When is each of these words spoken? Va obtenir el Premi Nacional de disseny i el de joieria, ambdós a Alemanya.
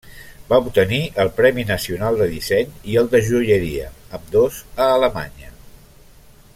Va 0.51 0.57
obtenir 0.67 1.01
el 1.23 1.29
Premi 1.39 1.65
Nacional 1.71 2.17
de 2.21 2.27
disseny 2.31 2.71
i 2.93 2.97
el 3.03 3.11
de 3.13 3.21
joieria, 3.29 3.93
ambdós 4.19 4.59
a 4.87 4.89
Alemanya. 4.97 5.55